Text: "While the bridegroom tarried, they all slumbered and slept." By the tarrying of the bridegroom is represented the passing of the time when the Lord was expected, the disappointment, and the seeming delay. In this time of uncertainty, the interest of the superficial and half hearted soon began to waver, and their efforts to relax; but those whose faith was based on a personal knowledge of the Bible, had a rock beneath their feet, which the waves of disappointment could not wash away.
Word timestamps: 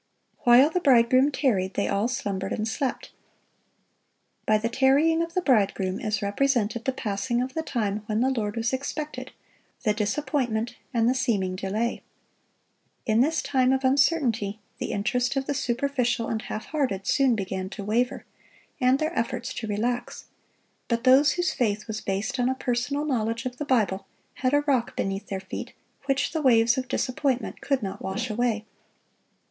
"While 0.45 0.71
the 0.71 0.79
bridegroom 0.79 1.31
tarried, 1.31 1.75
they 1.75 1.87
all 1.87 2.07
slumbered 2.07 2.51
and 2.53 2.67
slept." 2.67 3.11
By 4.47 4.57
the 4.57 4.67
tarrying 4.67 5.21
of 5.21 5.35
the 5.35 5.43
bridegroom 5.43 5.99
is 5.99 6.23
represented 6.23 6.85
the 6.85 6.91
passing 6.91 7.39
of 7.39 7.53
the 7.53 7.61
time 7.61 8.01
when 8.07 8.19
the 8.21 8.31
Lord 8.31 8.55
was 8.55 8.73
expected, 8.73 9.31
the 9.83 9.93
disappointment, 9.93 10.75
and 10.91 11.07
the 11.07 11.13
seeming 11.13 11.55
delay. 11.55 12.01
In 13.05 13.21
this 13.21 13.43
time 13.43 13.71
of 13.71 13.83
uncertainty, 13.83 14.59
the 14.79 14.87
interest 14.91 15.35
of 15.35 15.45
the 15.45 15.53
superficial 15.53 16.29
and 16.29 16.41
half 16.41 16.65
hearted 16.65 17.05
soon 17.05 17.35
began 17.35 17.69
to 17.69 17.83
waver, 17.83 18.25
and 18.79 18.97
their 18.97 19.15
efforts 19.15 19.53
to 19.53 19.67
relax; 19.67 20.25
but 20.87 21.03
those 21.03 21.33
whose 21.33 21.53
faith 21.53 21.85
was 21.85 22.01
based 22.01 22.39
on 22.39 22.49
a 22.49 22.55
personal 22.55 23.05
knowledge 23.05 23.45
of 23.45 23.57
the 23.57 23.65
Bible, 23.65 24.07
had 24.41 24.55
a 24.55 24.61
rock 24.61 24.95
beneath 24.95 25.27
their 25.27 25.39
feet, 25.39 25.73
which 26.05 26.31
the 26.31 26.41
waves 26.41 26.75
of 26.75 26.87
disappointment 26.87 27.61
could 27.61 27.83
not 27.83 28.01
wash 28.01 28.31
away. 28.31 28.65